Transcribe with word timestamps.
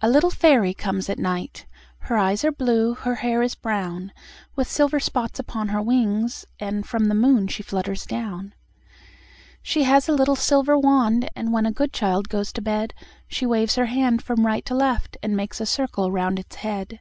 A 0.00 0.08
little 0.08 0.30
fairy 0.32 0.74
comes 0.74 1.08
at 1.08 1.16
night, 1.16 1.64
Her 2.10 2.16
eyes 2.18 2.42
are 2.44 2.50
blue, 2.50 2.94
her 2.94 3.14
hair 3.14 3.40
is 3.40 3.54
brown, 3.54 4.10
With 4.56 4.68
silver 4.68 4.98
spots 4.98 5.38
upon 5.38 5.68
her 5.68 5.80
wings, 5.80 6.44
And 6.58 6.84
from 6.84 7.04
the 7.04 7.14
moon 7.14 7.46
she 7.46 7.62
flutters 7.62 8.04
down. 8.04 8.54
She 9.62 9.84
has 9.84 10.08
a 10.08 10.12
little 10.12 10.34
silver 10.34 10.76
wand, 10.76 11.30
And 11.36 11.52
when 11.52 11.66
a 11.66 11.70
good 11.70 11.92
child 11.92 12.28
goes 12.28 12.52
to 12.54 12.62
bed 12.62 12.94
She 13.28 13.46
waves 13.46 13.76
her 13.76 13.86
wand 13.94 14.22
from 14.24 14.44
right 14.44 14.64
to 14.64 14.74
left, 14.74 15.18
And 15.22 15.36
makes 15.36 15.60
a 15.60 15.66
circle 15.66 16.10
round 16.10 16.40
its 16.40 16.56
head. 16.56 16.98